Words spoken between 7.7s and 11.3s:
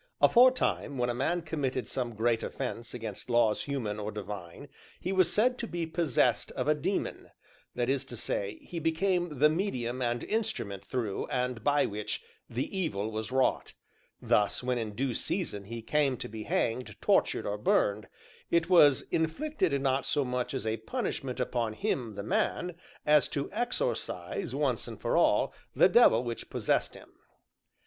that is to say, he became the medium and instrument through,